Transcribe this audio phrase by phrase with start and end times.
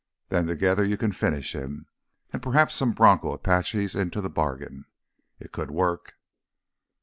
[0.29, 1.85] Then together you can finish him,
[2.33, 4.85] and perhaps some bronco Apaches into the bargain.
[5.39, 6.15] It could work."